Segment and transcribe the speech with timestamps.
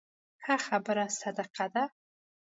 [0.43, 1.83] ښه خبره صدقه ده